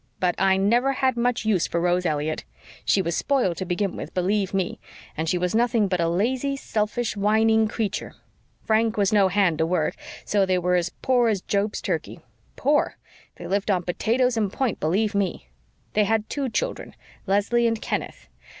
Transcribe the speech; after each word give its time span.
But 0.19 0.33
I 0.39 0.57
never 0.57 0.93
had 0.93 1.15
much 1.15 1.45
use 1.45 1.67
for 1.67 1.79
Rose 1.79 2.07
Elliott. 2.07 2.43
She 2.83 3.03
was 3.03 3.15
spoiled 3.15 3.57
to 3.57 3.65
begin 3.65 3.95
with, 3.95 4.15
believe 4.15 4.51
ME, 4.51 4.79
and 5.15 5.29
she 5.29 5.37
was 5.37 5.53
nothing 5.53 5.87
but 5.87 5.99
a 5.99 6.07
lazy, 6.09 6.55
selfish, 6.55 7.15
whining 7.15 7.67
creature. 7.67 8.15
Frank 8.63 8.97
was 8.97 9.13
no 9.13 9.27
hand 9.27 9.59
to 9.59 9.65
work, 9.67 9.93
so 10.25 10.43
they 10.43 10.57
were 10.57 10.81
poor 11.03 11.29
as 11.29 11.41
Job's 11.41 11.81
turkey. 11.83 12.19
Poor! 12.55 12.97
They 13.35 13.45
lived 13.45 13.69
on 13.69 13.83
potatoes 13.83 14.37
and 14.37 14.51
point, 14.51 14.79
believe 14.79 15.13
ME. 15.13 15.49
They 15.93 16.05
had 16.05 16.27
two 16.31 16.49
children 16.49 16.95
Leslie 17.27 17.67
and 17.67 17.79
Kenneth. 17.79 18.27